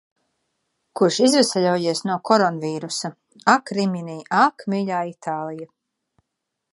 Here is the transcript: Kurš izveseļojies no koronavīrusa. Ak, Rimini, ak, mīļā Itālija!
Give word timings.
Kurš 0.99 1.17
izveseļojies 1.25 2.01
no 2.11 2.15
koronavīrusa. 2.29 3.13
Ak, 3.55 3.73
Rimini, 3.81 4.17
ak, 4.47 4.65
mīļā 4.75 5.03
Itālija! 5.13 5.69